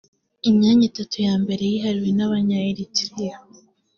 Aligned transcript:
imyanya 0.49 0.83
itatu 0.91 1.15
ya 1.27 1.33
mbere 1.43 1.63
yihariwe 1.71 2.09
n’abanya 2.13 2.57
Eritrea 2.69 3.37